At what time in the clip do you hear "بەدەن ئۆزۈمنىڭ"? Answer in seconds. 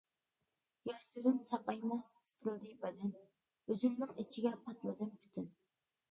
2.85-4.15